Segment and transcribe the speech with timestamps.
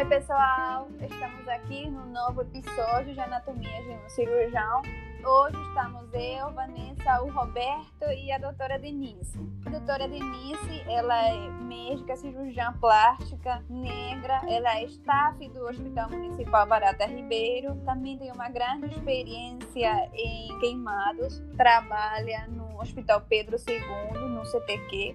[0.00, 0.88] Oi, pessoal!
[0.98, 4.80] Estamos aqui no novo episódio de Anatomia de um Cirurgião.
[5.22, 9.38] Hoje estamos eu, Vanessa, o Roberto e a doutora Denise.
[9.66, 16.66] A doutora Denise, ela é médica cirurgiã plástica negra, ela é staff do Hospital Municipal
[16.66, 24.46] Barata Ribeiro, também tem uma grande experiência em queimados, trabalha no Hospital Pedro II, no
[24.46, 25.14] CTQ,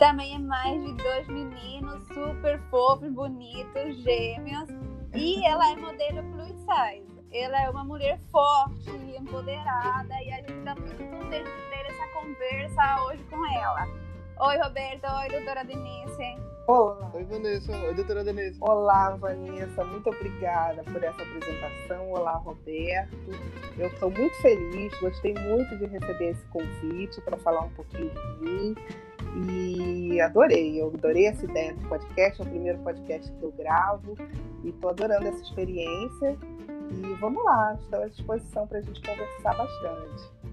[0.00, 4.68] também é mais de dois meninos super fofos, bonitos, gêmeos.
[5.14, 7.20] E ela é modelo plus size.
[7.30, 10.14] Ela é uma mulher forte, empoderada.
[10.22, 13.86] E a gente está muito contente de ter essa conversa hoje com ela.
[14.42, 15.04] Oi, Roberto.
[15.04, 16.38] Oi, doutora Denise.
[16.66, 17.10] Olá.
[17.12, 17.76] Oi, Vanessa.
[17.76, 18.56] Oi, doutora Denise.
[18.62, 19.84] Olá, Vanessa.
[19.84, 22.10] Muito obrigada por essa apresentação.
[22.10, 23.18] Olá, Roberto.
[23.76, 28.42] Eu estou muito feliz, gostei muito de receber esse convite para falar um pouquinho de
[28.42, 28.74] mim.
[29.46, 34.14] E adorei, eu adorei essa ideia do podcast, é o primeiro podcast que eu gravo
[34.64, 36.38] e estou adorando essa experiência.
[36.90, 40.49] E vamos lá, estou à disposição para a gente conversar bastante.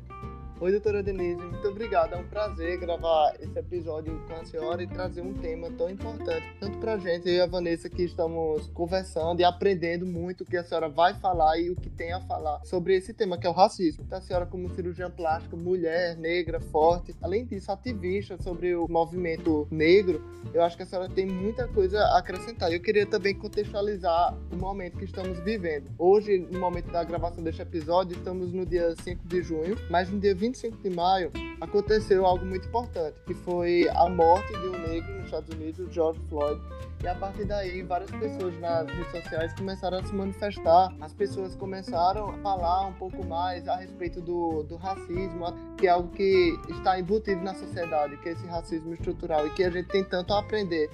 [0.60, 2.14] Oi, doutora Denise, muito obrigado.
[2.14, 6.44] É um prazer gravar esse episódio com a senhora e trazer um tema tão importante,
[6.60, 10.58] tanto para a gente, e a Vanessa, que estamos conversando e aprendendo muito o que
[10.58, 13.50] a senhora vai falar e o que tem a falar sobre esse tema, que é
[13.52, 14.04] o racismo.
[14.04, 19.68] Então, a senhora, como cirurgiã plástica, mulher, negra, forte, além disso, ativista sobre o movimento
[19.70, 20.24] negro,
[20.56, 22.74] eu acho que a senhora tem muita coisa a acrescentar.
[22.74, 25.92] Eu queria também contextualizar o momento que estamos vivendo.
[26.00, 30.20] Hoje, no momento da gravação deste episódio, estamos no dia 5 de junho, mas no
[30.20, 34.88] dia 20 25 de maio, aconteceu algo muito importante, que foi a morte de um
[34.88, 36.62] negro nos Estados Unidos, George Floyd.
[37.04, 40.96] E a partir daí, várias pessoas nas redes sociais começaram a se manifestar.
[41.02, 45.46] As pessoas começaram a falar um pouco mais a respeito do, do racismo,
[45.78, 49.64] que é algo que está embutido na sociedade, que é esse racismo estrutural e que
[49.64, 50.90] a gente tem tanto a aprender.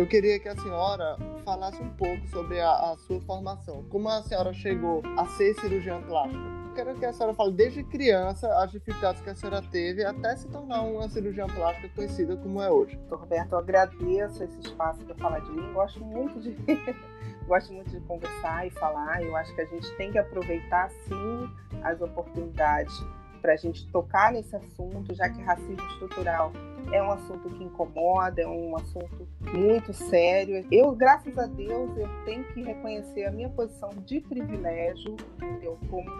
[0.00, 3.84] Eu queria que a senhora falasse um pouco sobre a, a sua formação.
[3.90, 6.40] Como a senhora chegou a ser cirurgiã plástica?
[6.74, 10.48] quero que a senhora fale desde criança as dificuldades que a senhora teve até se
[10.48, 12.96] tornar uma cirurgiã plástica conhecida como é hoje.
[12.96, 15.70] Doutor Roberto, eu agradeço esse espaço para falar de mim.
[15.74, 16.56] Gosto muito de
[17.46, 19.22] gosto muito de conversar e falar.
[19.22, 21.50] Eu acho que a gente tem que aproveitar sim
[21.82, 23.04] as oportunidades
[23.40, 26.52] para a gente tocar nesse assunto, já que racismo estrutural
[26.92, 30.66] é um assunto que incomoda, é um assunto muito sério.
[30.70, 35.16] Eu, graças a Deus, eu tenho que reconhecer a minha posição de privilégio,
[35.62, 36.10] eu como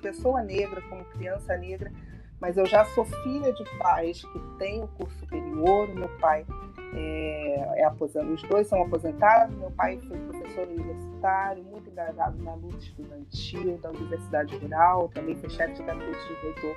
[0.00, 1.92] pessoa negra, como criança negra,
[2.40, 6.46] mas eu já sou filha de pais que têm o curso superior, meu pai
[6.94, 12.54] é, é aposentado, os dois são aposentados, meu pai foi professor universitário, muito engajado na
[12.54, 16.76] luta estudantil da Universidade Rural, também foi chefe de gabinete de reitor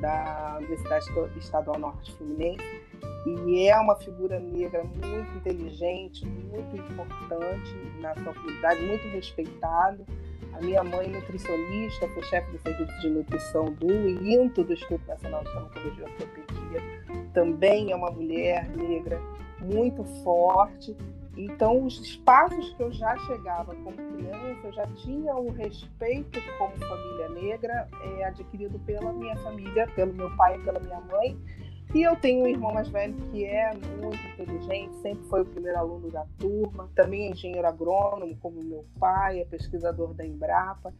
[0.00, 1.06] da Universidade
[1.38, 2.64] Estadual Norte Fluminense
[3.26, 10.04] e é uma figura negra muito inteligente, muito importante na sua comunidade, muito respeitado.
[10.52, 15.42] A minha mãe, nutricionista, foi chefe do serviço de nutrição do INTO, do Instituto Nacional
[15.42, 17.22] de Estomatologia e Ortopedia.
[17.32, 19.20] Também é uma mulher negra
[19.60, 20.96] muito forte
[21.36, 26.76] então, os espaços que eu já chegava como criança, eu já tinha o respeito como
[26.76, 31.38] família negra é, adquirido pela minha família, pelo meu pai e pela minha mãe.
[31.94, 33.70] E eu tenho um irmão mais velho que é
[34.00, 38.86] muito inteligente, sempre foi o primeiro aluno da turma, também é engenheiro agrônomo, como meu
[38.98, 40.94] pai, é pesquisador da Embrapa.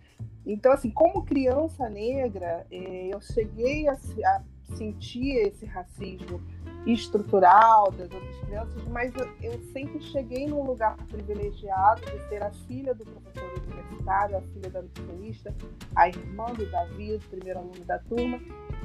[0.45, 4.43] Então, assim, como criança negra, é, eu cheguei a, a
[4.77, 6.41] sentir esse racismo
[6.87, 12.51] estrutural das outras crianças, mas eu, eu, sempre cheguei num lugar privilegiado de ser a
[12.51, 15.55] filha do professor universitário, a filha da nutricionista,
[15.95, 18.41] a irmã do Davi, o primeiro aluno da turma,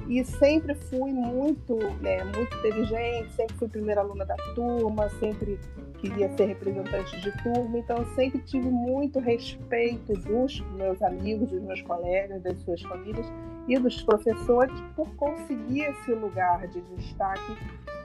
[0.08, 5.60] e sempre fui muito, né, muito inteligente, sempre fui primeira aluna da turma, sempre
[6.00, 11.82] queria ser representante de turma, então sempre tive muito respeito dos meus amigos, dos meus
[11.82, 13.26] colegas, das suas famílias
[13.68, 17.58] e dos professores por conseguir esse lugar de destaque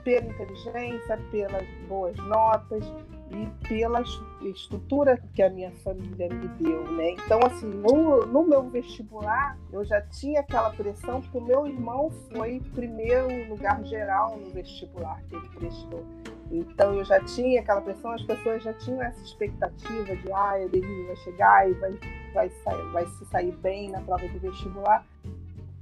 [0.03, 2.83] pela inteligência, pelas boas notas
[3.31, 4.03] e pela
[4.41, 7.11] estrutura que a minha família me deu, né?
[7.11, 12.11] Então, assim, no, no meu vestibular, eu já tinha aquela pressão, porque o meu irmão
[12.31, 16.05] foi primeiro lugar geral no vestibular que ele prestou.
[16.51, 20.81] Então, eu já tinha aquela pressão, as pessoas já tinham essa expectativa de, ah, ele
[21.07, 21.99] vai chegar e vai,
[22.33, 22.51] vai,
[22.91, 25.03] vai se sair bem na prova do vestibular.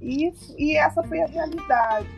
[0.02, 2.08] E, e essa foi a realidade.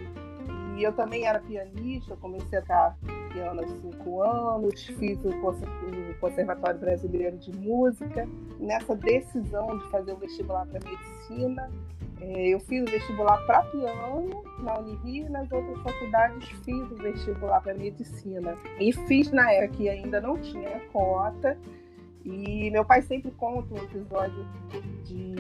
[0.77, 2.97] E eu também era pianista, comecei a tocar
[3.33, 8.27] piano aos cinco anos, fiz o Conservatório Brasileiro de Música.
[8.59, 11.71] Nessa decisão de fazer o vestibular para medicina,
[12.21, 16.97] é, eu fiz o vestibular para piano na Unirio e nas outras faculdades fiz o
[16.97, 18.57] vestibular para medicina.
[18.81, 21.59] E fiz na época que ainda não tinha cota
[22.25, 24.47] E meu pai sempre conta um episódio
[25.05, 25.35] de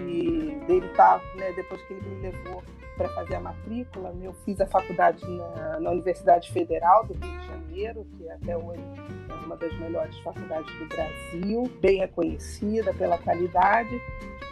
[0.66, 2.62] dele estar, tá, né, depois que ele me levou
[2.96, 7.46] para fazer a matrícula, eu fiz a faculdade na, na, Universidade Federal do Rio de
[7.46, 8.80] Janeiro, que até hoje
[9.28, 14.00] é uma das melhores faculdades do Brasil, bem reconhecida pela qualidade,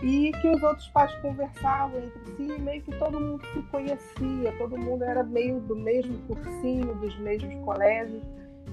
[0.02, 4.76] e que os outros pais conversavam entre si, meio que todo mundo se conhecia, todo
[4.76, 8.22] mundo era meio do mesmo cursinho, dos mesmos colégios.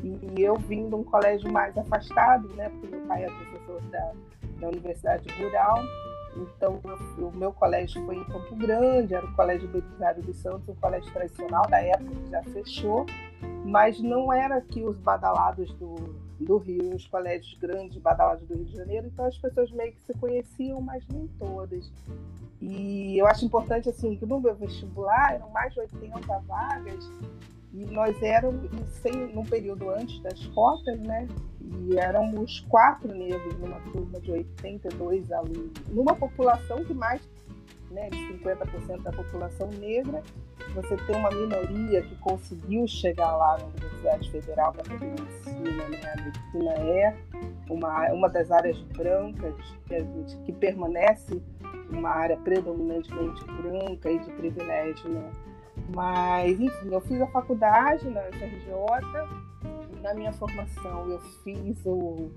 [0.03, 4.11] E eu vim de um colégio mais afastado, né, porque meu pai é professor da,
[4.59, 5.83] da Universidade Rural,
[6.35, 10.69] então eu, o meu colégio foi em Campo Grande, era o Colégio Belisário dos Santos,
[10.69, 13.05] um colégio tradicional da época que já fechou,
[13.65, 15.95] mas não era aqui os badalados do,
[16.39, 20.01] do Rio, os colégios grandes badalados do Rio de Janeiro, então as pessoas meio que
[20.01, 21.91] se conheciam, mas nem todas.
[22.61, 27.09] E eu acho importante assim que no meu vestibular eram mais de 80 vagas
[27.73, 28.69] e nós éramos,
[29.01, 31.27] sem, num período antes das cotas, né?
[31.61, 37.21] E éramos quatro negros numa turma de 82 alunos, numa população que mais
[37.91, 40.21] né, de 50% da população negra,
[40.75, 46.13] você tem uma minoria que conseguiu chegar lá na Universidade Federal para fazer medicina, né?
[46.13, 47.17] A medicina é
[47.69, 49.55] uma, uma das áreas brancas
[49.85, 51.41] que, a gente, que permanece
[51.89, 55.31] uma área predominantemente branca e de privilégio, né?
[55.93, 59.49] Mas, enfim, eu fiz a faculdade na UFRJ.
[60.01, 62.31] Na minha formação, eu fiz o,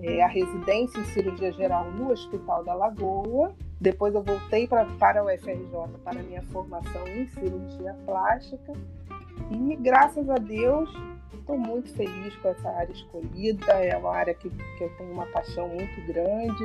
[0.00, 3.54] é, a residência em cirurgia geral no Hospital da Lagoa.
[3.80, 5.70] Depois, eu voltei pra, para a UFRJ
[6.04, 8.72] para a minha formação em cirurgia plástica.
[9.50, 10.90] E, graças a Deus,
[11.32, 13.72] estou muito feliz com essa área escolhida.
[13.72, 16.64] É uma área que, que eu tenho uma paixão muito grande.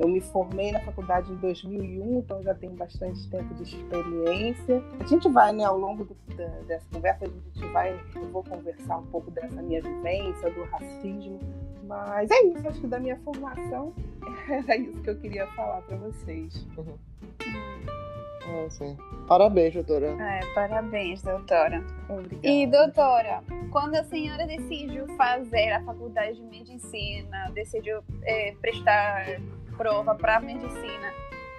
[0.00, 4.82] Eu me formei na faculdade em 2001, então já tenho bastante tempo de experiência.
[4.98, 8.42] A gente vai, né, ao longo do, da, dessa conversa, a gente vai, eu vou
[8.42, 11.38] conversar um pouco dessa minha vivência, do racismo,
[11.84, 13.92] mas é isso, acho que da minha formação
[14.48, 16.66] era isso que eu queria falar para vocês.
[16.78, 16.96] Uhum.
[18.50, 18.96] Ah, sim.
[19.28, 20.06] Parabéns, doutora.
[20.06, 21.84] É, parabéns, doutora.
[22.08, 22.48] Obrigada.
[22.48, 29.40] E, doutora, quando a senhora decidiu fazer a faculdade de medicina, decidiu é, prestar
[29.80, 31.10] prova para medicina,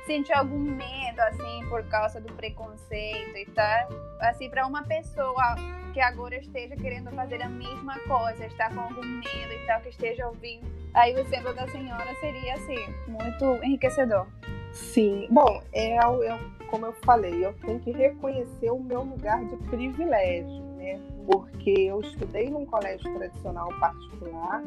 [0.06, 3.90] sentiu algum medo assim por causa do preconceito e tal?
[4.20, 5.56] Assim, para uma pessoa
[5.92, 9.90] que agora esteja querendo fazer a mesma coisa, está com algum medo e tal, que
[9.90, 12.78] esteja ouvindo, aí o exemplo da senhora seria assim,
[13.08, 14.28] muito enriquecedor.
[14.72, 16.40] Sim, bom, é, é
[16.70, 21.02] como eu falei, eu tenho que reconhecer o meu lugar de privilégio, né?
[21.26, 24.62] Porque eu estudei num colégio tradicional particular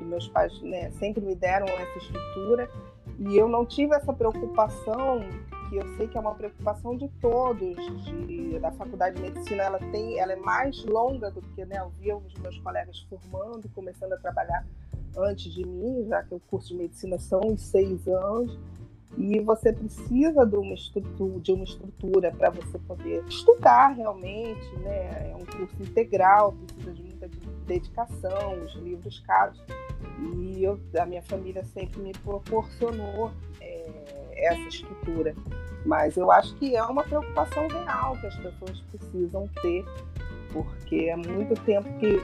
[0.00, 2.68] que meus pais né, sempre me deram essa estrutura.
[3.18, 5.20] E eu não tive essa preocupação
[5.68, 7.76] que eu sei que é uma preocupação de todos
[8.26, 9.62] de, da faculdade de medicina.
[9.62, 13.68] Ela tem ela é mais longa do que né, eu via os meus colegas formando
[13.74, 14.66] começando a trabalhar
[15.16, 18.58] antes de mim já que o curso de medicina são uns seis anos.
[19.18, 25.30] E você precisa de uma estrutura, de uma estrutura para você poder estudar realmente, né?
[25.30, 27.28] É um curso integral, precisa de muita
[27.66, 29.62] dedicação, os livros caros.
[30.18, 33.30] E eu, a minha família sempre me proporcionou
[33.60, 33.90] é,
[34.34, 35.34] essa estrutura.
[35.84, 39.84] Mas eu acho que é uma preocupação real que as pessoas precisam ter,
[40.52, 42.20] porque é muito tempo que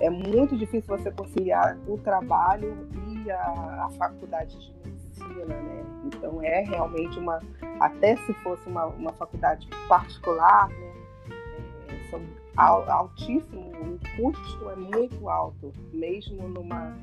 [0.00, 5.84] é muito difícil você conciliar o trabalho e a, a faculdade de medicina, né?
[6.06, 7.40] Então é realmente uma,
[7.80, 10.92] até se fosse uma, uma faculdade particular, né?
[11.88, 12.20] É, são
[12.58, 16.96] altíssimo, o custo é muito alto, mesmo numa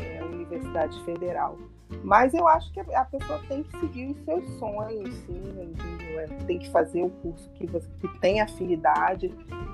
[0.00, 1.56] é, universidade federal.
[2.02, 5.74] Mas eu acho que a pessoa tem que seguir os seus sonhos, sim,
[6.16, 9.32] é, tem que fazer o curso que, você, que tem afinidade.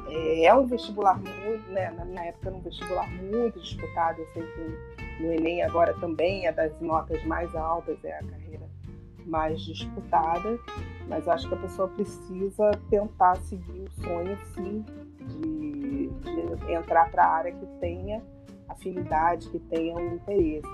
[0.08, 1.90] É, é um vestibular muito, né?
[1.90, 6.46] Na minha época era um vestibular muito disputado, eu sei que no Enem agora também
[6.46, 8.68] é das notas mais altas, é a carreira
[9.26, 10.58] mais disputada,
[11.08, 14.84] mas acho que a pessoa precisa tentar seguir o sonho, sim,
[15.26, 18.22] de, de entrar para a área que tenha
[18.68, 20.68] afinidade, que tenha um interesse.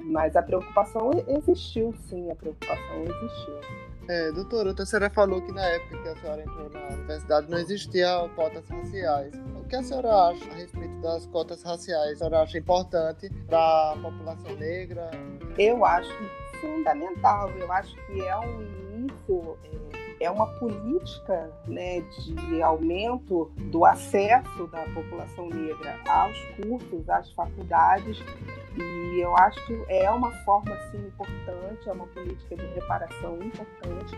[0.00, 3.60] Mas a preocupação existiu, sim, a preocupação existiu.
[4.06, 7.58] É, doutora, a senhora falou que na época que a senhora entrou na universidade não
[7.58, 9.32] existia cotas raciais.
[9.56, 12.12] O que a senhora acha a respeito das cotas raciais?
[12.12, 15.10] A senhora acha importante para a população negra?
[15.56, 16.12] Eu acho
[16.60, 17.50] fundamental.
[17.52, 19.56] Eu acho que é um início.
[19.94, 27.30] É é uma política né, de aumento do acesso da população negra aos cursos, às
[27.32, 28.22] faculdades,
[28.76, 34.16] e eu acho que é uma forma assim, importante, é uma política de reparação importante,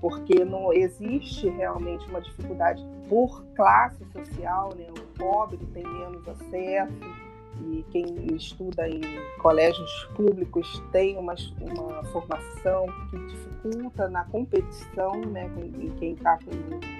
[0.00, 4.86] porque não existe realmente uma dificuldade por classe social, né?
[4.90, 7.27] o pobre tem menos acesso,
[7.60, 9.00] e quem estuda em
[9.38, 16.38] colégios públicos tem uma, uma formação que dificulta na competição, né, em quem está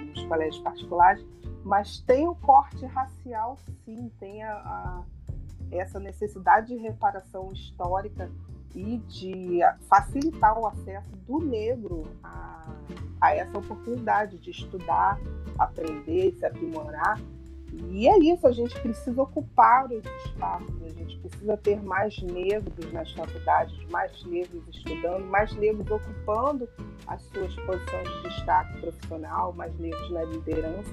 [0.07, 1.25] nos colégios particulares,
[1.65, 5.03] mas tem o corte racial, sim, tem a, a,
[5.71, 8.31] essa necessidade de reparação histórica
[8.75, 12.75] e de facilitar o acesso do negro a,
[13.21, 15.19] a essa oportunidade de estudar,
[15.59, 17.19] aprender, se aprimorar
[17.90, 22.92] e é isso, a gente precisa ocupar os espaços, a gente precisa ter mais negros
[22.92, 26.68] nas faculdades, mais negros estudando, mais negros ocupando
[27.06, 30.92] as suas posições de destaque profissional, mais negros na liderança.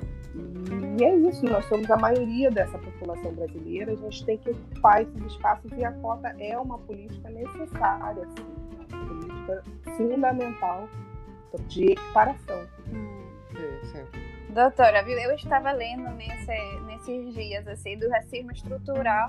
[0.99, 5.01] E é isso, nós somos a maioria dessa população brasileira, a gente tem que ocupar
[5.01, 9.63] esses espaços e a cota é uma política necessária, assim, uma política
[9.97, 10.89] fundamental
[11.67, 12.67] de equiparação.
[12.93, 13.25] Hum.
[13.51, 14.24] Sim, sim.
[14.55, 15.19] Doutora, viu?
[15.19, 19.27] Eu estava lendo nesse, nesses dias, assim, do racismo estrutural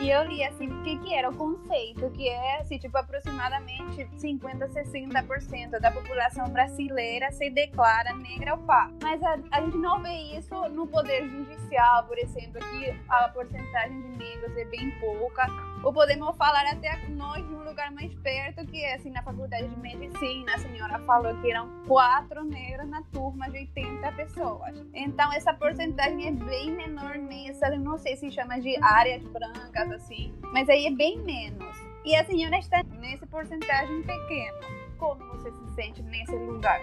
[0.00, 4.08] e eu li, assim, o que, que era o conceito, que é, assim, tipo, aproximadamente
[4.18, 8.90] 50, 60% da população brasileira se declara negra ou pá.
[9.00, 14.02] Mas a, a gente não vê isso no poder judicial, por exemplo, que a porcentagem
[14.02, 15.46] de negros é bem pouca.
[15.86, 19.68] Ou podemos falar até nós de um lugar mais perto, que é, assim, na faculdade
[19.68, 24.84] de medicina, a senhora falou que eram quatro negros na turma de 80 pessoas.
[24.92, 29.92] Então, essa porcentagem é bem menor nessa, eu não sei se chama de áreas brancas,
[29.92, 31.76] assim, mas aí é bem menos.
[32.04, 34.58] E a senhora está nesse porcentagem pequeno.
[34.98, 36.80] Como você se sente nesse lugar?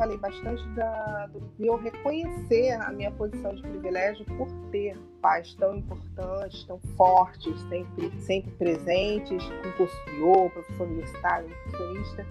[0.00, 5.52] Falei bastante da, do, de eu reconhecer a minha posição de privilégio por ter pais
[5.54, 12.26] tão importantes, tão fortes, sempre, sempre presentes, concurso superior, professor universitário, nutricionista,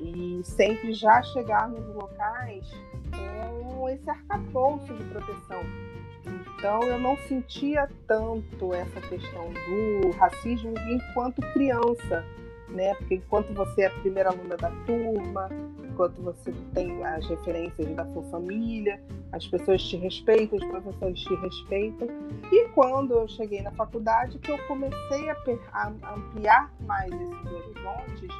[0.00, 2.68] e sempre já chegar nos locais
[3.12, 5.62] com esse arcabouço de proteção
[6.62, 12.24] então eu não sentia tanto essa questão do racismo enquanto criança,
[12.68, 12.94] né?
[12.94, 15.48] Porque enquanto você é a primeira aluna da turma,
[15.92, 21.34] enquanto você tem as referências da sua família, as pessoas te respeitam, os professores te
[21.34, 22.08] respeitam.
[22.50, 25.36] E quando eu cheguei na faculdade, que eu comecei a,
[25.72, 28.30] a ampliar mais esses horizontes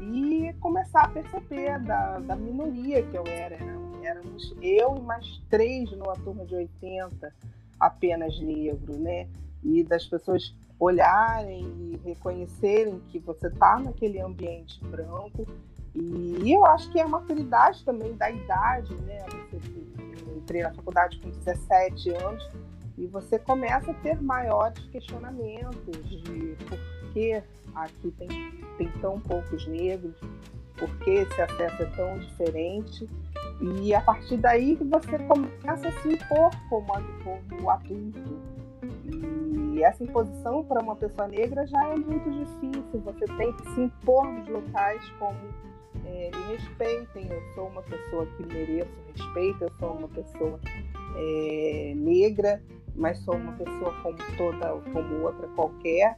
[0.00, 3.56] e começar a perceber da, da minoria que eu era.
[3.56, 3.74] Né?
[4.04, 7.34] Éramos eu e mais três numa turma de 80
[7.80, 9.26] apenas negro, né?
[9.62, 15.46] E das pessoas olharem e reconhecerem que você está naquele ambiente branco.
[15.94, 19.24] E eu acho que é a maturidade também da idade, né?
[20.26, 22.50] Eu entrei na faculdade com 17 anos
[22.98, 26.78] e você começa a ter maiores questionamentos de por
[27.12, 27.42] que
[27.74, 28.28] aqui tem,
[28.76, 30.14] tem tão poucos negros,
[30.76, 33.08] por que esse acesso é tão diferente.
[33.60, 36.86] E a partir daí você começa a se impor como,
[37.22, 38.54] como adulto.
[39.72, 43.00] E essa imposição para uma pessoa negra já é muito difícil.
[43.00, 45.38] Você tem que se impor nos locais como
[46.06, 50.60] é, me respeitem, eu sou uma pessoa que mereço respeito, eu sou uma pessoa
[51.16, 52.62] é, negra,
[52.94, 56.16] mas sou uma pessoa como toda, como outra qualquer.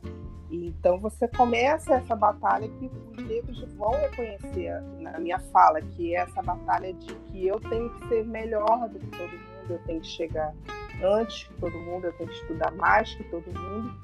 [0.50, 6.20] Então você começa essa batalha que os negros vão reconhecer na minha fala, que é
[6.20, 10.00] essa batalha de que eu tenho que ser melhor do que todo mundo, eu tenho
[10.00, 10.54] que chegar
[11.02, 13.94] antes que todo mundo, eu tenho que estudar mais que todo mundo,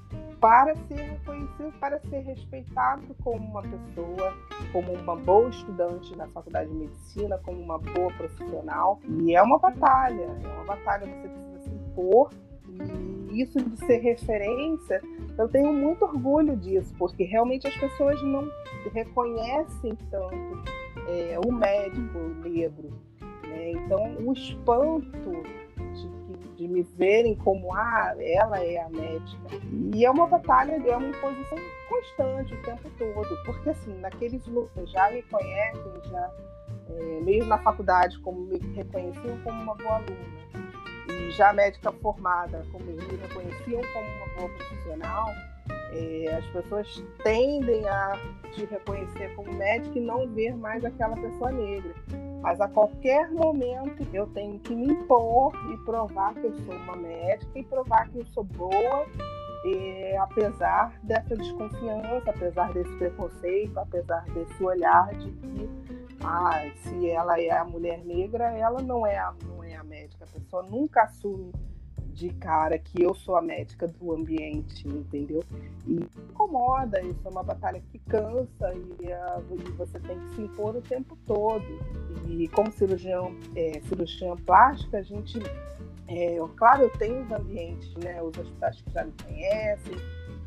[0.43, 4.37] para ser reconhecido, para ser respeitado como uma pessoa,
[4.73, 8.99] como uma boa estudante na faculdade de medicina, como uma boa profissional.
[9.21, 12.31] E é uma batalha, é uma batalha, você precisa se impor
[13.31, 15.01] e isso de ser referência,
[15.39, 18.51] eu tenho muito orgulho disso, porque realmente as pessoas não
[18.93, 20.63] reconhecem tanto
[21.09, 22.91] é, o médico negro.
[23.43, 23.71] Né?
[23.71, 25.43] Então, o espanto
[26.63, 29.49] de, me verem como ah, ela é a médica.
[29.95, 34.91] E é uma batalha, é uma imposição constante o tempo todo, porque assim, naqueles lugares
[34.91, 36.31] já me conhecem, já,
[36.91, 40.43] é, mesmo na faculdade, como me reconheciam como uma boa aluna
[41.09, 45.27] e já médica formada, como me reconheciam como uma boa profissional,
[45.93, 48.19] é, as pessoas tendem a
[48.53, 51.95] te reconhecer como médica e não ver mais aquela pessoa negra.
[52.41, 56.97] Mas a qualquer momento eu tenho que me impor e provar que eu sou uma
[56.97, 59.07] médica e provar que eu sou boa,
[59.65, 65.71] e, apesar dessa desconfiança, apesar desse preconceito, apesar desse olhar de que
[66.25, 70.25] ah, se ela é a mulher negra, ela não é a, não é a médica.
[70.25, 71.53] A pessoa nunca assume
[72.23, 75.43] de cara que eu sou a médica do ambiente, entendeu?
[75.85, 80.77] E incomoda, isso é uma batalha que cansa e, e você tem que se impor
[80.77, 81.65] o tempo todo.
[82.29, 85.41] E como cirurgião, é, cirurgiã plástica, a gente,
[86.07, 88.23] é, claro, eu tenho os ambientes, né?
[88.23, 89.97] Os hospitais que já me conhecem,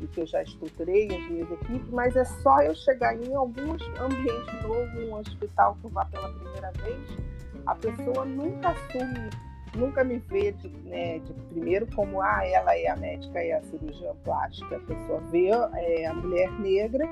[0.00, 3.82] e que eu já estruturei as minhas equipes, mas é só eu chegar em alguns
[4.00, 7.18] ambientes novos, um hospital que eu vá pela primeira vez,
[7.66, 9.30] a pessoa nunca assume,
[9.76, 13.62] nunca me vê de, né, de primeiro como ah, ela é a médica, é a
[13.62, 14.76] cirurgiã plástica.
[14.76, 17.06] A pessoa vê é, a mulher negra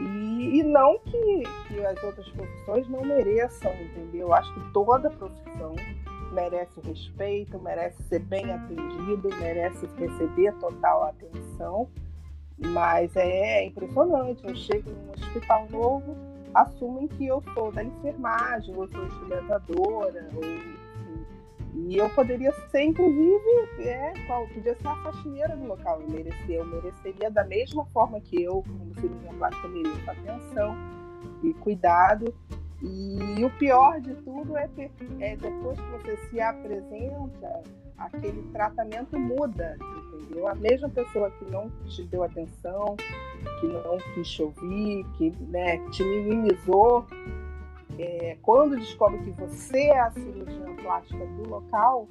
[0.00, 4.28] e, e não que, que as outras profissões não mereçam, entendeu?
[4.28, 5.74] Eu acho que toda profissão
[6.32, 11.88] merece respeito, merece ser bem atendido, merece receber total atenção.
[12.58, 16.16] Mas é impressionante, eu chego num hospital novo,
[16.52, 20.42] assumem que eu sou da enfermagem, ou sou instrumentadora, ou
[21.74, 24.12] e eu poderia ser, inclusive, é,
[24.54, 26.00] podia ser a faxineira do local.
[26.00, 30.76] Eu merecia, eu mereceria da mesma forma que eu, como cirurgião plástica, mereço atenção
[31.42, 32.34] e cuidado.
[32.80, 37.62] E o pior de tudo é, que, é depois que você se apresenta,
[37.96, 39.76] aquele tratamento muda,
[40.12, 40.46] entendeu?
[40.46, 42.96] A mesma pessoa que não te deu atenção,
[43.60, 47.04] que não quis ouvir, que né, te minimizou,
[47.98, 52.08] é, quando descobre que você é a cirurgiã plástica do local,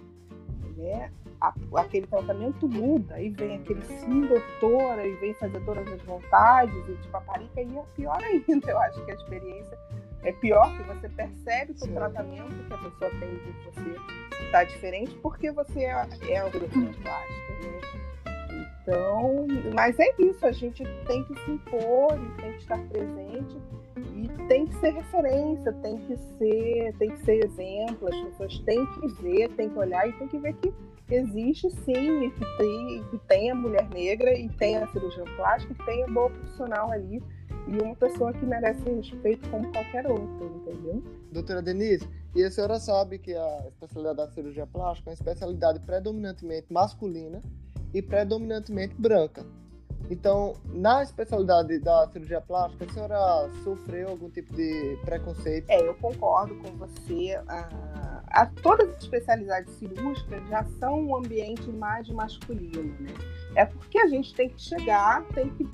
[0.76, 6.02] né, a, aquele tratamento muda, e vem aquele sim, doutora, e vem fazer todas as
[6.04, 9.78] vontades, e de paparica, e é pior ainda, eu acho que a experiência
[10.24, 14.64] é pior, que você percebe que o tratamento que a pessoa tem de você está
[14.64, 17.98] diferente, porque você é, é a cirurgiã plástica, né?
[18.82, 23.58] Então, mas é isso, a gente tem que se impor e tem que estar presente
[24.16, 28.86] e tem que ser referência, tem que ser, tem que ser exemplo, as pessoas têm
[28.94, 30.74] que ver, têm que olhar e tem que ver que
[31.10, 35.86] existe sim, que tem, que tem a mulher negra e tem a cirurgia plástica, e
[35.86, 37.22] tem a boa profissional ali
[37.68, 41.04] e uma pessoa que merece respeito como qualquer outra, entendeu?
[41.32, 45.80] Doutora Denise, e a senhora sabe que a especialidade da cirurgia plástica é uma especialidade
[45.82, 47.42] predominantemente masculina
[47.98, 49.44] e predominantemente branca.
[50.10, 55.70] Então, na especialidade da cirurgia plástica, a senhora sofreu algum tipo de preconceito?
[55.70, 57.38] É, eu concordo com você.
[57.48, 63.14] A, a, todas as especialidades cirúrgicas já são um ambiente mais masculino, né?
[63.56, 65.68] É porque a gente tem que chegar, tem que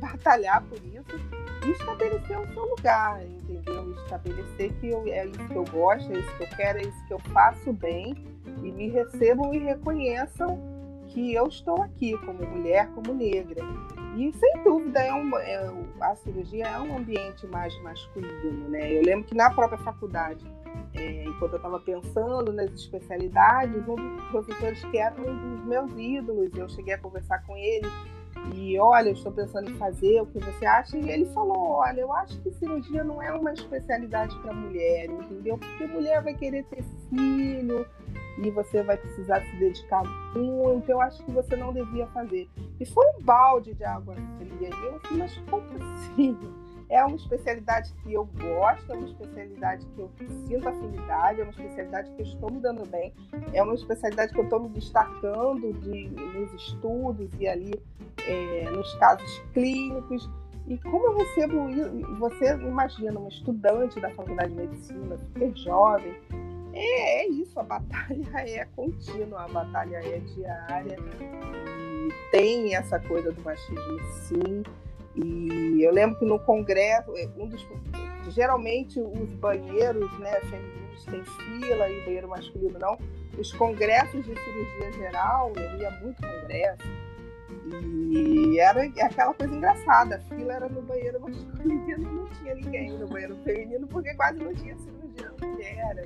[0.00, 1.18] batalhar por isso
[1.66, 3.92] e estabelecer o seu lugar, entendeu?
[4.04, 7.06] Estabelecer que eu, é isso que eu gosto, é isso que eu quero, é isso
[7.06, 8.14] que eu faço bem
[8.62, 10.69] e me recebam e reconheçam
[11.10, 13.62] que eu estou aqui como mulher, como negra.
[14.16, 18.92] E sem dúvida é um, é, a cirurgia é um ambiente mais masculino, né?
[18.92, 20.44] Eu lembro que na própria faculdade,
[20.94, 25.92] é, enquanto eu estava pensando nas especialidades, um dos professores que era um dos meus
[25.96, 27.88] ídolos, eu cheguei a conversar com ele
[28.54, 30.96] e olha, eu estou pensando em fazer, o que você acha?
[30.96, 35.58] E ele falou, olha, eu acho que cirurgia não é uma especialidade para mulher, entendeu?
[35.58, 37.86] Porque mulher vai querer ter filho,
[38.42, 40.02] e você vai precisar se dedicar
[40.34, 42.48] muito, eu acho que você não devia fazer.
[42.78, 44.70] E foi um balde de água fria.
[44.70, 46.38] E eu assim, mas como assim?
[46.88, 50.10] É uma especialidade que eu gosto, é uma especialidade que eu
[50.48, 53.14] sinto afinidade, é uma especialidade que eu estou me dando bem,
[53.52, 57.80] é uma especialidade que eu estou me destacando de, nos estudos e ali
[58.26, 60.28] é, nos casos clínicos.
[60.66, 61.68] E como eu recebo
[62.18, 66.14] você imagina, uma estudante da faculdade de medicina, super jovem,
[66.72, 70.96] é, é isso, a batalha é contínua, a batalha é diária.
[71.20, 74.62] E tem essa coisa do machismo, sim.
[75.16, 77.66] E eu lembro que no congresso, é, um dos,
[78.28, 82.98] geralmente os banheiros né, femininos têm fila e o banheiro masculino não.
[83.38, 86.82] Os congressos de cirurgia geral, eu ia muito congresso,
[88.12, 93.06] e era aquela coisa engraçada, a fila era no banheiro masculino, não tinha ninguém no
[93.06, 96.04] banheiro feminino, porque quase não tinha cirurgia mulher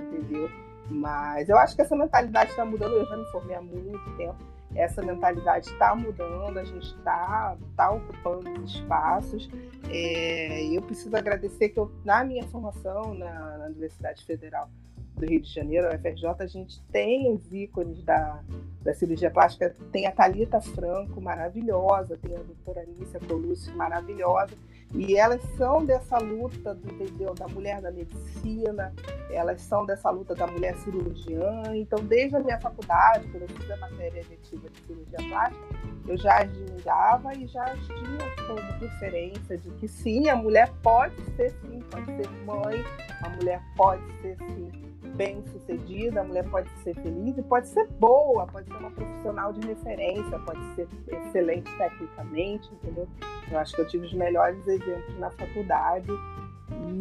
[0.00, 0.48] entendeu?
[0.90, 4.36] Mas eu acho que essa mentalidade está mudando, eu já me formei há muito tempo.
[4.74, 9.48] Essa mentalidade está mudando, a gente está tá ocupando os espaços.
[9.88, 14.68] É, eu preciso agradecer que eu, na minha formação na, na Universidade Federal
[15.16, 18.42] do Rio de Janeiro, a UFRJ, a gente tem os ícones da,
[18.82, 19.74] da cirurgia plástica.
[19.92, 24.54] Tem a Talita Franco, maravilhosa, tem a doutora Anícia Colucci, maravilhosa.
[24.92, 27.32] E elas são dessa luta, entendeu?
[27.34, 28.92] Da mulher da medicina,
[29.30, 31.62] elas são dessa luta da mulher cirurgiã.
[31.74, 35.64] Então, desde a minha faculdade, quando eu fiz a matéria efetiva de cirurgia plástica,
[36.08, 41.50] eu já admirava e já tinha como referência de que sim, a mulher pode ser
[41.50, 42.84] sim, pode ser mãe,
[43.22, 47.86] a mulher pode ser sim bem sucedida, a mulher pode ser feliz e pode ser
[47.88, 53.08] boa, pode ser uma profissional de referência, pode ser excelente tecnicamente, entendeu?
[53.50, 56.10] Eu acho que eu tive os melhores exemplos na faculdade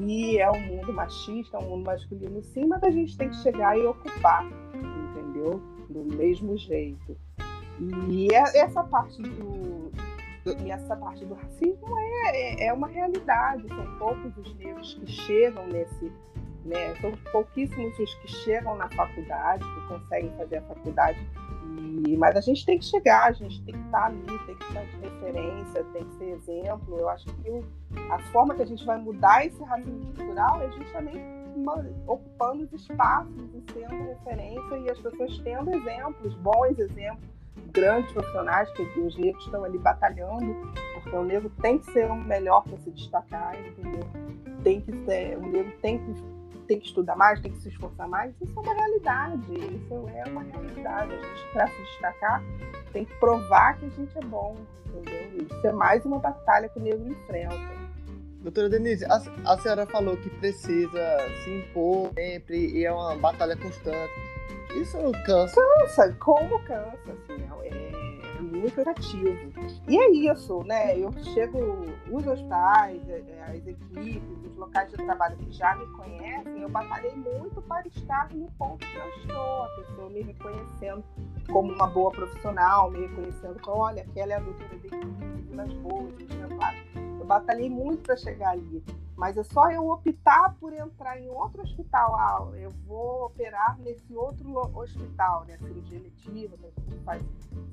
[0.05, 3.37] e é um mundo machista, é um mundo masculino sim, mas a gente tem que
[3.37, 5.61] chegar e ocupar, entendeu?
[5.89, 7.15] Do mesmo jeito.
[8.09, 9.91] E é essa parte do,
[10.65, 13.67] E essa parte do racismo é, é, é uma realidade.
[13.67, 16.11] São poucos os negros que chegam nesse.
[16.65, 21.19] Né, são pouquíssimos os que chegam na faculdade, que conseguem fazer a faculdade.
[22.17, 24.85] Mas a gente tem que chegar, a gente tem que estar ali, tem que estar
[24.85, 26.99] de referência, tem que ser exemplo.
[26.99, 27.63] Eu acho que
[28.11, 31.19] a forma que a gente vai mudar esse racismo estrutural é justamente
[32.07, 37.29] ocupando os espaços e sendo referência e as pessoas tendo exemplos, bons exemplos
[37.71, 40.55] grandes profissionais, que os negros estão ali batalhando,
[40.93, 44.07] porque o negro tem que ser o melhor para se destacar, entendeu?
[44.63, 46.13] Tem que ser, o negro tem que,
[46.69, 48.31] tem que estudar mais, tem que se esforçar mais.
[48.39, 51.13] Isso é uma realidade, isso é uma realidade.
[51.13, 52.43] A gente, para se destacar,
[52.93, 54.55] tem que provar que a gente é bom,
[54.85, 55.47] entendeu?
[55.47, 57.79] Isso é mais uma batalha que o negro enfrenta.
[58.41, 63.57] Doutora Denise, a, a senhora falou que precisa se impor sempre e é uma batalha
[63.57, 64.13] constante.
[64.75, 65.59] Isso cansa?
[65.79, 68.08] Cansa, como cansa, assim, é,
[68.41, 69.37] muito cansativo.
[69.87, 70.97] E é isso, né?
[70.97, 71.57] Eu chego,
[72.11, 76.69] os hospitais, é, é, as equipes, os locais de trabalho que já me conhecem, eu
[76.69, 81.03] batalhei muito para estar no ponto que eu estou, a pessoa me reconhecendo
[81.51, 84.89] como uma boa profissional, me reconhecendo como, olha, aquela é a doutora de
[85.55, 86.88] nas boas, exemplares.
[87.29, 88.83] Batalhei muito para chegar ali.
[89.15, 92.15] Mas é só eu optar por entrar em outro hospital.
[92.15, 95.55] Ah, eu vou operar nesse outro hospital, né?
[95.59, 97.21] Cirurgia eletiva, gente faz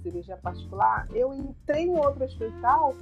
[0.02, 1.08] cirurgia particular.
[1.14, 2.94] Eu entrei em outro hospital,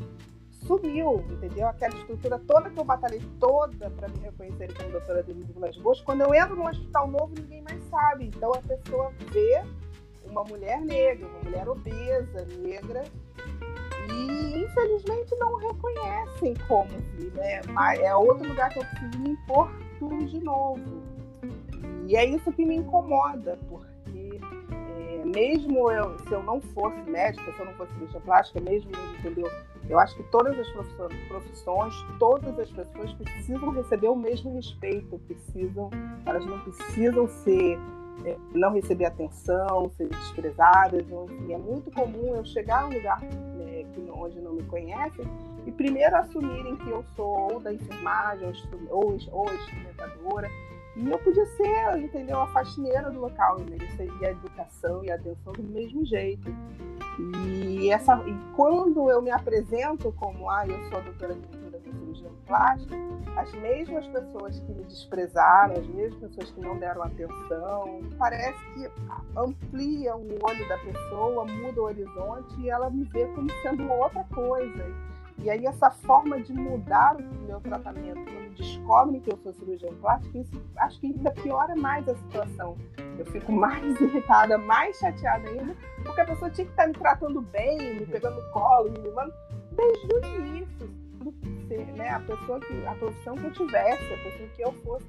[0.52, 1.66] sumiu, entendeu?
[1.66, 6.00] Aquela estrutura toda que eu batalhei toda para me reconhecer como doutora Denise Vilas Boas.
[6.02, 8.26] Quando eu entro num hospital novo, ninguém mais sabe.
[8.26, 9.64] Então a pessoa vê
[10.24, 13.02] uma mulher negra, uma mulher obesa, negra,
[14.14, 17.60] e infelizmente não reconhecem como se, né?
[18.00, 21.02] É outro lugar que eu preciso me impor tudo de novo.
[22.06, 24.40] E é isso que me incomoda, porque
[24.98, 28.90] é, mesmo eu, se eu não fosse médica, se eu não fosse cirurgia plástica, mesmo,
[29.18, 29.50] entendeu?
[29.88, 30.68] Eu acho que todas as
[31.28, 35.90] profissões, todas as pessoas precisam receber o mesmo respeito, precisam,
[36.26, 37.78] elas não precisam ser
[38.52, 41.02] não receber atenção, ser desprezadas.
[41.02, 45.24] Enfim, é muito comum eu chegar a um lugar né, que, onde não me conhecem
[45.66, 48.52] e primeiro assumirem que eu sou ou da enfermagem
[48.90, 50.48] ou, ou, instrumentadora.
[50.96, 53.76] E eu podia ser, entendeu, a faxineira do local, né?
[54.20, 56.54] e a educação e a atenção do mesmo jeito.
[57.18, 61.34] E, essa, e quando eu me apresento como, ah, eu sou a doutora
[62.46, 62.96] plástica,
[63.36, 68.88] as mesmas pessoas que me desprezaram, as mesmas pessoas que não deram atenção, parece que
[69.36, 74.24] amplia o olho da pessoa, muda o horizonte e ela me vê como sendo outra
[74.32, 74.84] coisa.
[75.38, 79.92] E aí essa forma de mudar o meu tratamento, quando descobrem que eu sou cirurgião
[79.96, 82.76] plástico, isso acho que ainda piora mais a situação.
[83.18, 87.42] Eu fico mais irritada, mais chateada ainda, porque a pessoa tinha que estar me tratando
[87.42, 89.34] bem, me pegando colo, me mimando,
[89.76, 91.03] desde o início
[91.84, 95.06] ser né, a pessoa que a profissão que eu tivesse, a pessoa que eu fosse.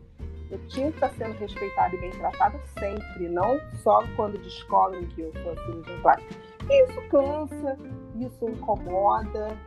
[0.52, 5.22] Eu tinha que estar sendo respeitada e bem tratada sempre, não só quando descobrem que
[5.22, 6.36] eu sou cirurgiã plástica.
[6.70, 7.78] Isso cansa,
[8.16, 9.58] isso incomoda,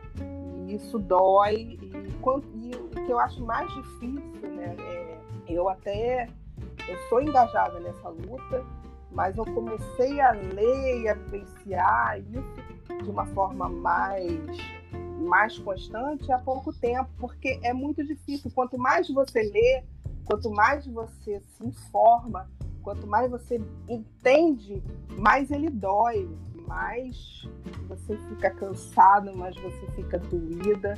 [0.67, 1.77] isso dói.
[1.81, 2.09] E,
[2.55, 5.17] e, o que eu acho mais difícil, né, é,
[5.49, 6.29] eu até
[6.87, 8.65] eu sou engajada nessa luta,
[9.11, 14.78] mas eu comecei a ler e a vivenciar isso de uma forma mais
[15.19, 18.51] mais constante há pouco tempo, porque é muito difícil.
[18.53, 19.83] Quanto mais você lê,
[20.25, 22.49] quanto mais você se informa,
[22.81, 24.81] quanto mais você entende,
[25.17, 26.29] mais ele dói,
[26.67, 27.47] mais
[27.87, 30.95] você fica cansado, mais você fica doída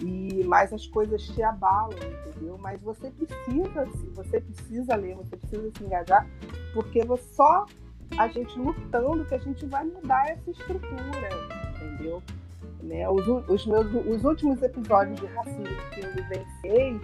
[0.00, 2.56] e mais as coisas te abalam, entendeu?
[2.58, 6.26] Mas você precisa, você precisa ler, você precisa se engajar,
[6.72, 7.00] porque
[7.36, 7.66] só
[8.16, 11.28] a gente lutando que a gente vai mudar essa estrutura,
[11.76, 12.22] entendeu?
[12.82, 13.08] Né?
[13.08, 17.00] Os, os, meus, os últimos episódios de racismo que eu vivenciei,